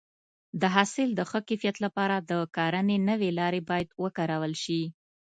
[0.61, 4.81] د حاصل د ښه کیفیت لپاره د کرنې نوې لارې باید وکارول شي.